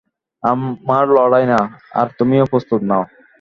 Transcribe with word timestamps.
আমার 0.43 1.03
লড়াই 1.15 1.45
না, 1.53 1.59
আর 1.93 2.07
তুমিও 2.17 2.45
প্রস্তুত 2.51 2.81
না। 2.91 2.99